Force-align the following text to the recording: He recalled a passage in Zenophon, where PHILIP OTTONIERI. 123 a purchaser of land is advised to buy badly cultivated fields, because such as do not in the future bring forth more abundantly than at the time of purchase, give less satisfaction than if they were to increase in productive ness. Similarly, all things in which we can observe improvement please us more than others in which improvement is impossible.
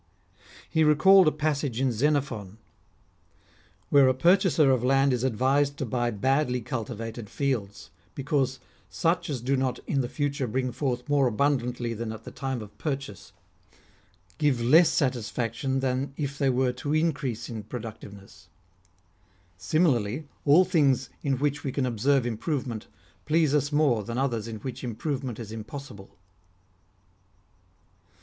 He 0.67 0.83
recalled 0.83 1.27
a 1.27 1.31
passage 1.31 1.79
in 1.79 1.91
Zenophon, 1.91 2.57
where 3.91 4.05
PHILIP 4.05 4.17
OTTONIERI. 4.17 4.23
123 4.25 4.25
a 4.25 4.35
purchaser 4.35 4.71
of 4.71 4.83
land 4.83 5.13
is 5.13 5.23
advised 5.23 5.77
to 5.77 5.85
buy 5.85 6.09
badly 6.09 6.59
cultivated 6.61 7.29
fields, 7.29 7.91
because 8.15 8.57
such 8.89 9.29
as 9.29 9.41
do 9.41 9.55
not 9.55 9.77
in 9.85 10.01
the 10.01 10.09
future 10.09 10.47
bring 10.47 10.71
forth 10.71 11.07
more 11.07 11.27
abundantly 11.27 11.93
than 11.93 12.11
at 12.11 12.23
the 12.23 12.31
time 12.31 12.63
of 12.63 12.75
purchase, 12.79 13.31
give 14.39 14.59
less 14.59 14.89
satisfaction 14.89 15.81
than 15.81 16.15
if 16.17 16.35
they 16.35 16.49
were 16.49 16.73
to 16.73 16.95
increase 16.95 17.47
in 17.47 17.61
productive 17.61 18.15
ness. 18.19 18.47
Similarly, 19.59 20.27
all 20.45 20.65
things 20.65 21.11
in 21.21 21.37
which 21.37 21.63
we 21.63 21.71
can 21.71 21.85
observe 21.85 22.25
improvement 22.25 22.87
please 23.27 23.53
us 23.53 23.71
more 23.71 24.03
than 24.03 24.17
others 24.17 24.47
in 24.47 24.55
which 24.61 24.83
improvement 24.83 25.37
is 25.39 25.51
impossible. 25.51 26.09